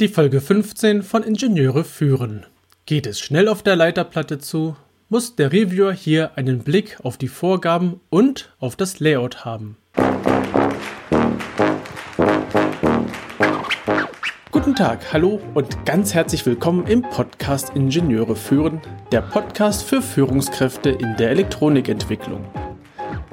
[0.00, 2.46] Die Folge 15 von Ingenieure führen.
[2.86, 4.76] Geht es schnell auf der Leiterplatte zu,
[5.08, 9.76] muss der Reviewer hier einen Blick auf die Vorgaben und auf das Layout haben.
[14.52, 18.80] Guten Tag, hallo und ganz herzlich willkommen im Podcast Ingenieure führen,
[19.10, 22.44] der Podcast für Führungskräfte in der Elektronikentwicklung.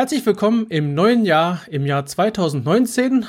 [0.00, 3.26] Herzlich willkommen im neuen Jahr, im Jahr 2019.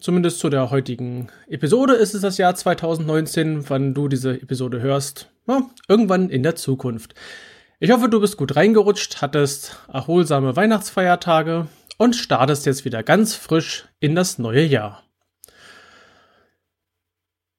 [0.00, 5.30] Zumindest zu der heutigen Episode ist es das Jahr 2019, wann du diese Episode hörst.
[5.46, 7.14] Ja, irgendwann in der Zukunft.
[7.78, 11.66] Ich hoffe, du bist gut reingerutscht, hattest erholsame Weihnachtsfeiertage
[11.98, 15.02] und startest jetzt wieder ganz frisch in das neue Jahr.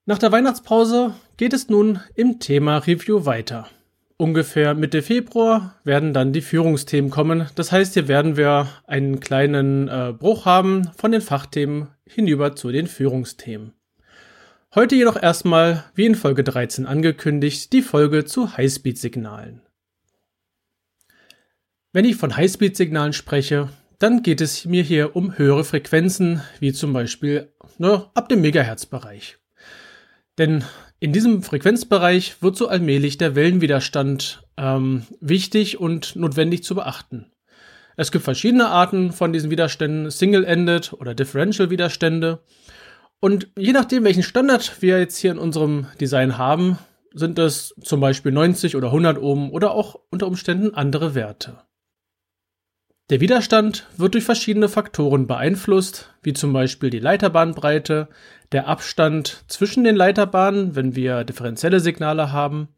[0.07, 3.69] Nach der Weihnachtspause geht es nun im Thema Review weiter
[4.17, 7.47] ungefähr Mitte Februar werden dann die Führungsthemen kommen.
[7.55, 12.71] Das heißt, hier werden wir einen kleinen äh, Bruch haben von den Fachthemen hinüber zu
[12.71, 13.73] den Führungsthemen.
[14.73, 19.61] Heute jedoch erstmal, wie in Folge 13 angekündigt, die Folge zu Highspeed-Signalen.
[21.93, 23.69] Wenn ich von Highspeed-Signalen spreche,
[23.99, 29.37] dann geht es mir hier um höhere Frequenzen, wie zum Beispiel ne, ab dem Megahertz-Bereich.
[30.37, 30.63] Denn
[30.99, 37.31] in diesem Frequenzbereich wird so allmählich der Wellenwiderstand ähm, wichtig und notwendig zu beachten.
[37.97, 42.39] Es gibt verschiedene Arten von diesen Widerständen, Single-Ended oder Differential-Widerstände.
[43.21, 46.77] Und je nachdem, welchen Standard wir jetzt hier in unserem Design haben,
[47.13, 51.61] sind es zum Beispiel 90 oder 100 Ohm oder auch unter Umständen andere Werte.
[53.11, 58.07] Der Widerstand wird durch verschiedene Faktoren beeinflusst, wie zum Beispiel die Leiterbahnbreite,
[58.51, 62.69] der Abstand zwischen den Leiterbahnen, wenn wir differenzielle Signale haben,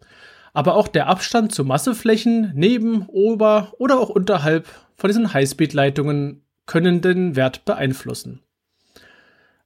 [0.54, 7.00] aber auch der Abstand zu Masseflächen neben, ober oder auch unterhalb von diesen Highspeed-Leitungen können
[7.00, 8.42] den Wert beeinflussen.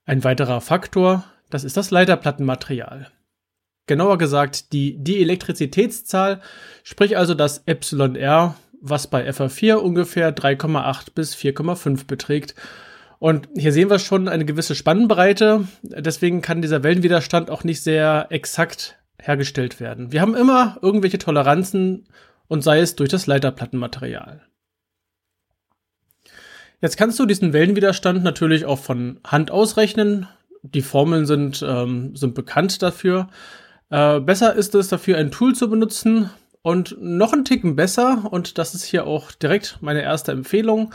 [0.04, 3.10] Ein weiterer Faktor, das ist das Leiterplattenmaterial.
[3.86, 6.40] Genauer gesagt die Dielektrizitätszahl,
[6.84, 12.54] sprich also das εr was bei FA4 ungefähr 3,8 bis 4,5 beträgt.
[13.18, 15.68] Und hier sehen wir schon eine gewisse Spannbreite.
[15.82, 20.10] Deswegen kann dieser Wellenwiderstand auch nicht sehr exakt hergestellt werden.
[20.10, 22.08] Wir haben immer irgendwelche Toleranzen
[22.48, 24.42] und sei es durch das Leiterplattenmaterial.
[26.80, 30.26] Jetzt kannst du diesen Wellenwiderstand natürlich auch von Hand ausrechnen.
[30.62, 33.28] Die Formeln sind, ähm, sind bekannt dafür.
[33.90, 36.30] Äh, besser ist es dafür, ein Tool zu benutzen,
[36.62, 40.94] und noch ein Ticken besser, und das ist hier auch direkt meine erste Empfehlung,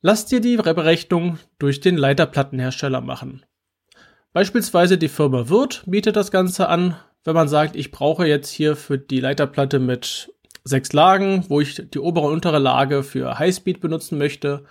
[0.00, 3.44] lass dir die Berechnung durch den Leiterplattenhersteller machen.
[4.32, 8.76] Beispielsweise die Firma Wirth bietet das Ganze an, wenn man sagt, ich brauche jetzt hier
[8.76, 10.32] für die Leiterplatte mit
[10.64, 14.64] sechs Lagen, wo ich die obere und untere Lage für Highspeed benutzen möchte,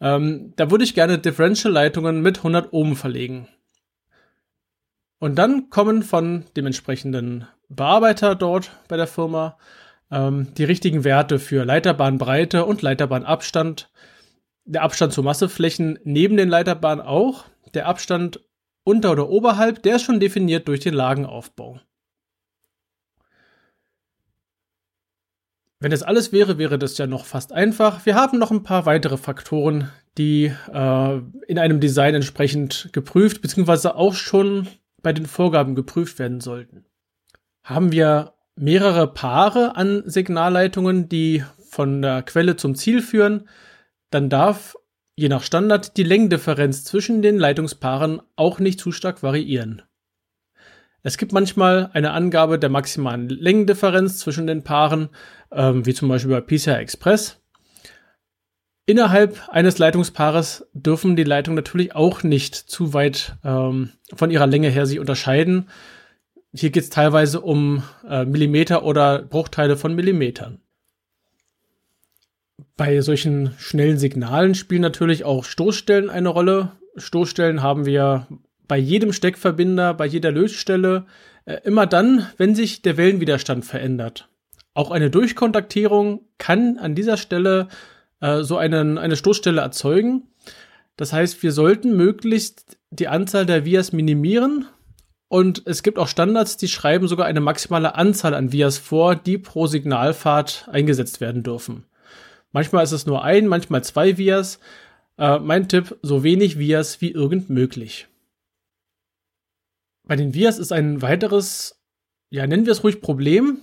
[0.00, 3.48] ähm, da würde ich gerne Differential-Leitungen mit 100 Ohm verlegen.
[5.18, 9.56] Und dann kommen von dem entsprechenden Bearbeiter dort bei der Firma
[10.10, 13.90] ähm, die richtigen Werte für Leiterbahnbreite und Leiterbahnabstand.
[14.64, 17.44] Der Abstand zu Masseflächen neben den Leiterbahnen auch.
[17.72, 18.40] Der Abstand
[18.82, 21.80] unter oder oberhalb, der ist schon definiert durch den Lagenaufbau.
[25.78, 28.04] Wenn das alles wäre, wäre das ja noch fast einfach.
[28.04, 33.88] Wir haben noch ein paar weitere Faktoren, die äh, in einem Design entsprechend geprüft bzw.
[33.88, 34.66] auch schon
[35.02, 36.84] bei den Vorgaben geprüft werden sollten.
[37.62, 43.48] Haben wir mehrere Paare an Signalleitungen, die von der Quelle zum Ziel führen,
[44.10, 44.76] dann darf
[45.14, 49.82] je nach Standard die Längendifferenz zwischen den Leitungspaaren auch nicht zu stark variieren.
[51.02, 55.08] Es gibt manchmal eine Angabe der maximalen Längendifferenz zwischen den Paaren,
[55.50, 57.40] ähm, wie zum Beispiel bei PCI Express.
[58.86, 64.68] Innerhalb eines Leitungspaares dürfen die Leitungen natürlich auch nicht zu weit ähm, von ihrer Länge
[64.68, 65.68] her sich unterscheiden.
[66.52, 70.60] Hier geht es teilweise um äh, Millimeter oder Bruchteile von Millimetern.
[72.76, 76.72] Bei solchen schnellen Signalen spielen natürlich auch Stoßstellen eine Rolle.
[76.96, 78.26] Stoßstellen haben wir
[78.66, 81.06] bei jedem Steckverbinder, bei jeder Lötstelle,
[81.44, 84.28] äh, immer dann, wenn sich der Wellenwiderstand verändert.
[84.74, 87.68] Auch eine Durchkontaktierung kann an dieser Stelle
[88.20, 90.28] äh, so einen, eine Stoßstelle erzeugen.
[90.96, 94.66] Das heißt, wir sollten möglichst die Anzahl der Vias minimieren
[95.30, 99.38] Und es gibt auch Standards, die schreiben sogar eine maximale Anzahl an Vias vor, die
[99.38, 101.84] pro Signalfahrt eingesetzt werden dürfen.
[102.50, 104.58] Manchmal ist es nur ein, manchmal zwei Vias.
[105.18, 108.08] Äh, mein Tipp, so wenig Vias wie irgend möglich.
[110.02, 111.80] Bei den Vias ist ein weiteres,
[112.30, 113.58] ja, nennen wir es ruhig Problem.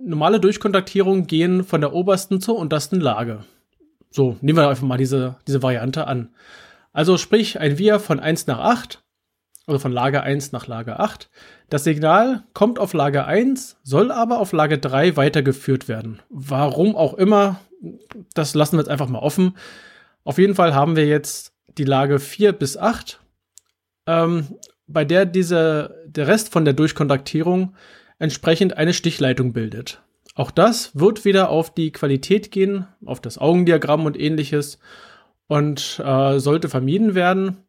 [0.00, 3.44] Normale Durchkontaktierungen gehen von der obersten zur untersten Lage.
[4.10, 6.34] So, nehmen wir einfach mal diese, diese Variante an.
[6.92, 9.04] Also sprich, ein Via von 1 nach 8
[9.70, 11.30] also von Lager 1 nach Lager 8.
[11.68, 16.20] Das Signal kommt auf Lager 1, soll aber auf Lager 3 weitergeführt werden.
[16.28, 17.60] Warum auch immer,
[18.34, 19.56] das lassen wir jetzt einfach mal offen.
[20.24, 23.20] Auf jeden Fall haben wir jetzt die Lage 4 bis 8,
[24.06, 24.48] ähm,
[24.86, 27.74] bei der diese, der Rest von der Durchkontaktierung
[28.18, 30.02] entsprechend eine Stichleitung bildet.
[30.34, 34.78] Auch das wird wieder auf die Qualität gehen, auf das Augendiagramm und ähnliches
[35.46, 37.64] und äh, sollte vermieden werden.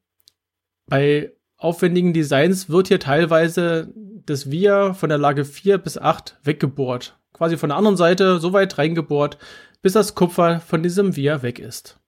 [0.88, 1.32] Bei
[1.62, 3.94] aufwendigen Designs wird hier teilweise
[4.26, 7.18] das Via von der Lage 4 bis 8 weggebohrt.
[7.34, 9.38] Quasi von der anderen Seite so weit reingebohrt,
[9.82, 12.00] bis das Kupfer von diesem Via weg ist.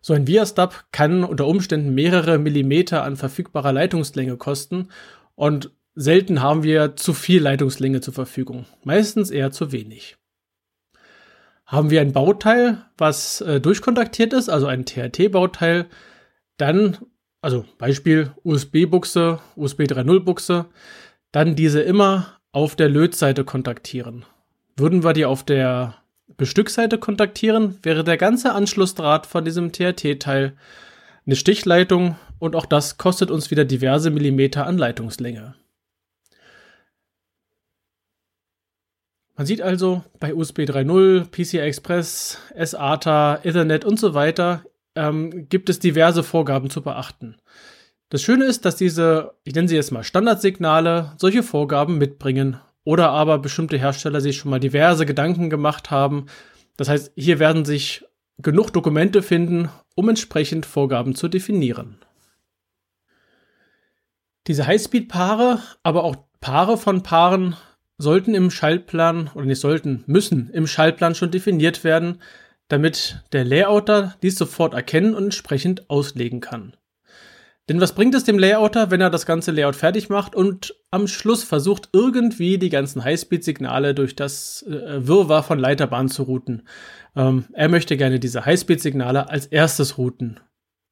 [0.00, 4.88] So ein Via-Stub kann unter Umständen mehrere Millimeter an verfügbarer Leitungslänge kosten
[5.34, 8.66] und selten haben wir zu viel Leitungslänge zur Verfügung.
[8.84, 10.16] Meistens eher zu wenig.
[11.66, 15.86] Haben wir ein Bauteil, was äh, durchkontaktiert ist, also ein THT-Bauteil,
[16.56, 16.98] dann
[17.42, 20.66] also Beispiel USB-Buchse, USB 3.0 Buchse,
[21.32, 24.24] dann diese immer auf der Lötseite kontaktieren.
[24.76, 25.96] Würden wir die auf der
[26.36, 30.56] Bestückseite kontaktieren, wäre der ganze Anschlussdraht von diesem TRT-Teil
[31.26, 35.54] eine Stichleitung und auch das kostet uns wieder diverse Millimeter an Leitungslänge.
[39.36, 45.68] Man sieht also bei USB 3.0, PCI Express, SATA, Ethernet und so weiter ähm, gibt
[45.68, 47.36] es diverse Vorgaben zu beachten.
[48.08, 53.10] Das Schöne ist, dass diese, ich nenne sie jetzt mal Standardsignale, solche Vorgaben mitbringen oder
[53.10, 56.26] aber bestimmte Hersteller sich schon mal diverse Gedanken gemacht haben.
[56.76, 58.04] Das heißt, hier werden sich
[58.38, 61.98] genug Dokumente finden, um entsprechend Vorgaben zu definieren.
[64.46, 67.56] Diese Highspeed-Paare, aber auch Paare von Paaren
[67.98, 72.20] sollten im Schaltplan oder nicht sollten, müssen im Schaltplan schon definiert werden,
[72.68, 76.76] damit der Layouter dies sofort erkennen und entsprechend auslegen kann.
[77.68, 81.06] Denn was bringt es dem Layouter, wenn er das ganze Layout fertig macht und am
[81.06, 86.66] Schluss versucht, irgendwie die ganzen Highspeed-Signale durch das äh, Wirrwarr von Leiterbahnen zu routen?
[87.14, 90.40] Ähm, er möchte gerne diese Highspeed-Signale als erstes routen.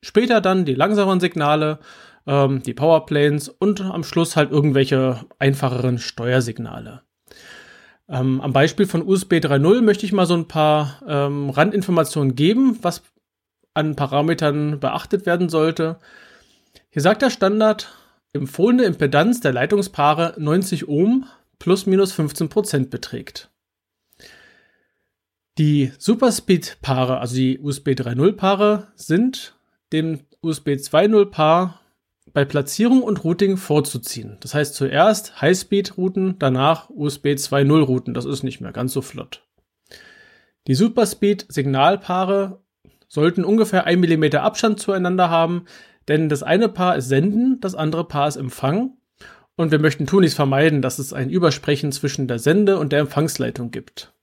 [0.02, 1.80] Später dann die langsameren Signale,
[2.26, 7.02] ähm, die Powerplanes und am Schluss halt irgendwelche einfacheren Steuersignale.
[8.10, 12.78] Ähm, am Beispiel von USB 3.0 möchte ich mal so ein paar ähm, Randinformationen geben,
[12.82, 13.02] was
[13.72, 15.98] an Parametern beachtet werden sollte.
[16.90, 17.96] Hier sagt der Standard,
[18.32, 21.26] empfohlene Impedanz der Leitungspaare 90 Ohm
[21.60, 23.48] plus minus 15% beträgt.
[25.58, 29.54] Die Superspeed-Paare, also die USB 3.0-Paare, sind
[29.92, 31.79] dem USB 2.0-Paar
[32.32, 34.36] bei Platzierung und Routing vorzuziehen.
[34.40, 38.14] Das heißt zuerst High-Speed-Routen, danach USB 2.0-Routen.
[38.14, 39.46] Das ist nicht mehr ganz so flott.
[40.66, 42.62] Die Superspeed-Signalpaare
[43.08, 45.64] sollten ungefähr 1 mm Abstand zueinander haben,
[46.08, 48.96] denn das eine Paar ist Senden, das andere Paar ist Empfang.
[49.56, 53.70] Und wir möchten tunlichst vermeiden, dass es ein Übersprechen zwischen der Sende- und der Empfangsleitung
[53.70, 54.14] gibt.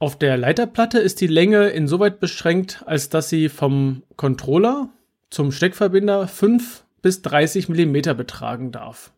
[0.00, 4.90] Auf der Leiterplatte ist die Länge insoweit beschränkt, als dass sie vom Controller
[5.30, 9.12] zum Steckverbinder 5 bis 30 mm betragen darf.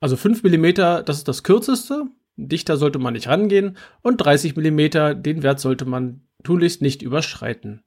[0.00, 2.06] Also 5 mm, das ist das kürzeste,
[2.36, 7.82] dichter sollte man nicht rangehen und 30 mm, den Wert sollte man tunlichst nicht überschreiten.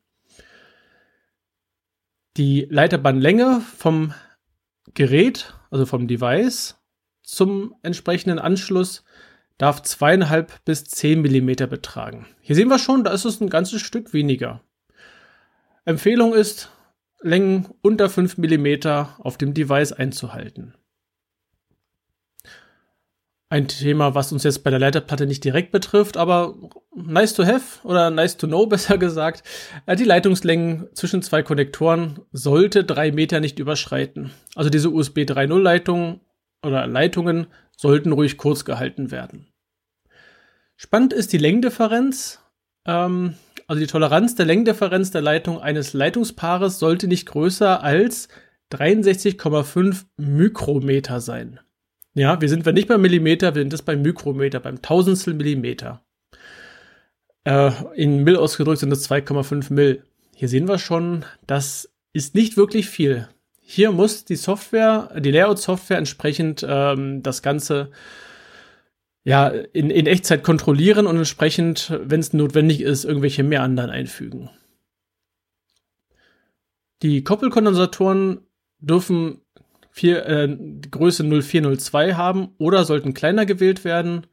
[2.38, 4.14] Die Leiterbandlänge vom
[4.94, 6.76] Gerät, also vom Device,
[7.24, 9.04] zum entsprechenden Anschluss
[9.58, 12.28] darf 2,5 bis 10 mm betragen.
[12.42, 14.62] Hier sehen wir schon, da ist es ein ganzes Stück weniger.
[15.86, 16.70] Empfehlung ist,
[17.26, 20.76] Längen unter 5 mm auf dem Device einzuhalten.
[23.50, 26.56] Ein Thema, was uns jetzt bei der Leiterplatte nicht direkt betrifft, aber
[26.96, 29.44] nice to have oder nice to know besser gesagt.
[29.86, 34.32] Äh, die Leitungslängen zwischen zwei Konnektoren sollte 3 Meter nicht überschreiten.
[34.56, 36.22] Also diese USB 3.0 Leitungen
[36.64, 39.48] oder Leitungen sollten ruhig kurz gehalten werden.
[40.76, 42.40] Spannend ist die Längendifferenz.
[42.86, 43.36] Ähm,
[43.68, 48.28] also die Toleranz der Längendifferenz der Leitung eines Leitungspaares sollte nicht größer als
[48.72, 51.60] 63,5 Mikrometer sein.
[52.14, 56.04] Ja, wir sind wir nicht beim Millimeter, wir sind das beim Mikrometer, beim Tausendstel Millimeter.
[57.44, 60.04] Äh, in Mill ausgedrückt sind das 2,5 Mill.
[60.36, 63.28] Hier sehen wir schon, das ist nicht wirklich viel.
[63.60, 67.90] Hier muss die Software, die Layout-Software entsprechend ähm, das Ganze
[69.26, 74.52] ja, in, in Echtzeit kontrollieren und entsprechend, wenn es notwendig ist, irgendwelche Meandern einfügen.
[77.02, 78.42] Die Koppelkondensatoren
[78.80, 79.42] dürfen
[79.90, 80.56] vier, äh,
[80.92, 84.28] Größe 0402 haben oder sollten kleiner gewählt werden.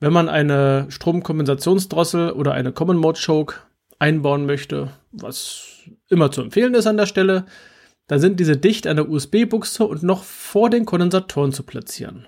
[0.00, 3.56] Wenn man eine Stromkompensationsdrossel oder eine Common Mode Choke
[3.98, 7.44] einbauen möchte, was immer zu empfehlen ist an der Stelle,
[8.06, 12.26] dann sind diese dicht an der USB-Buchse und noch vor den Kondensatoren zu platzieren.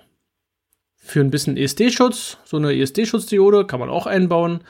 [1.03, 4.63] Für ein bisschen ESD-Schutz, so eine ESD-Schutzdiode kann man auch einbauen.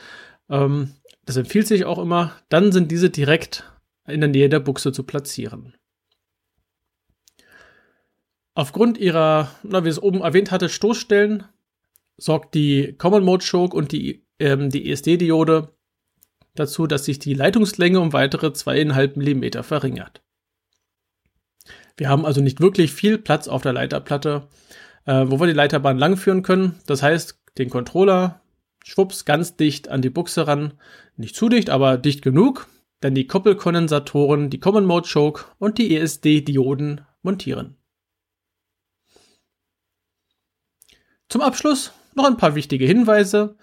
[0.48, 0.94] Ähm,
[1.26, 2.32] das empfiehlt sich auch immer.
[2.48, 3.70] Dann sind diese direkt
[4.08, 5.74] in der Nähe der Buchse zu platzieren.
[8.54, 11.44] Aufgrund ihrer, na, wie es oben erwähnt hatte, Stoßstellen
[12.16, 15.68] sorgt die Common Mode Choke und die, ähm, die ESD-Diode
[16.54, 20.22] dazu, dass sich die Leitungslänge um weitere 2,5 mm verringert.
[21.98, 24.48] Wir haben also nicht wirklich viel Platz auf der Leiterplatte,
[25.06, 26.80] äh, wo wir die Leiterbahn langführen können.
[26.86, 28.40] Das heißt, den Controller
[28.84, 30.74] schwupps ganz dicht an die Buchse ran.
[31.16, 32.68] Nicht zu dicht, aber dicht genug,
[33.00, 37.76] dann die Koppelkondensatoren, die Common Mode Choke und die ESD-Dioden montieren.
[41.28, 43.56] Zum Abschluss noch ein paar wichtige Hinweise.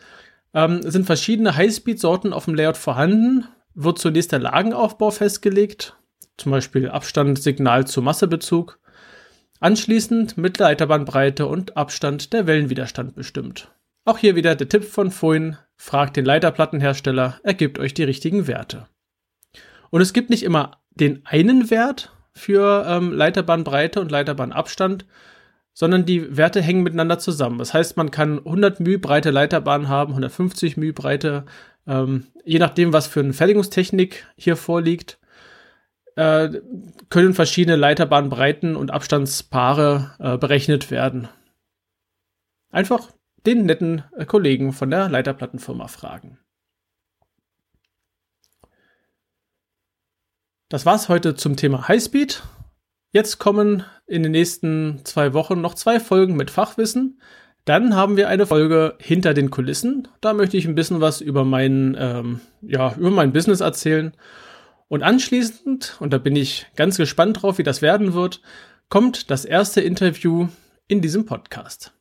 [0.54, 5.96] Ähm, sind verschiedene Highspeed-Sorten auf dem Layout vorhanden, wird zunächst der Lagenaufbau festgelegt,
[6.38, 8.80] zum Beispiel Abstand, Signal zu Massebezug.
[9.62, 13.70] Anschließend Mittelleiterbahnbreite und Abstand der Wellenwiderstand bestimmt.
[14.06, 18.48] Auch hier wieder der Tipp von vorhin, fragt den Leiterplattenhersteller, er gibt euch die richtigen
[18.48, 18.88] Werte.
[19.90, 25.06] Und es gibt nicht immer den einen Wert für ähm, Leiterbahnbreite und Leiterbahnabstand,
[25.74, 27.58] sondern die Werte hängen miteinander zusammen.
[27.58, 31.46] Das heißt, man kann 100 μ breite Leiterbahn haben, 150 μ breite,
[31.86, 35.19] ähm, je nachdem, was für eine Fertigungstechnik hier vorliegt,
[36.20, 36.62] äh,
[37.08, 41.30] können verschiedene Leiterbahnbreiten und Abstandspaare äh, berechnet werden.
[42.72, 43.12] Einfach
[43.46, 46.38] den netten äh, Kollegen von der Leiterplattenfirma fragen.
[50.68, 52.44] Das war's heute zum Thema Highspeed.
[53.12, 57.22] Jetzt kommen in den nächsten zwei Wochen noch zwei Folgen mit Fachwissen.
[57.64, 60.10] Dann haben wir eine Folge hinter den Kulissen.
[60.20, 64.14] Da möchte ich ein bisschen was über mein, ähm, ja, über mein Business erzählen.
[64.90, 68.42] Und anschließend, und da bin ich ganz gespannt drauf, wie das werden wird,
[68.90, 70.50] kommt das erste Interview
[70.88, 71.94] in diesem Podcast.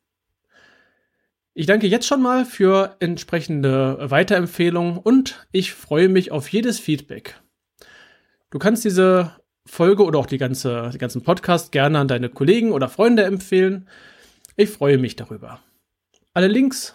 [1.52, 7.40] Ich danke jetzt schon mal für entsprechende Weiterempfehlungen und ich freue mich auf jedes Feedback.
[8.50, 9.33] Du kannst diese
[9.66, 13.87] Folge oder auch die ganze, die ganzen Podcast gerne an deine Kollegen oder Freunde empfehlen.
[14.57, 15.61] Ich freue mich darüber.
[16.33, 16.95] Alle Links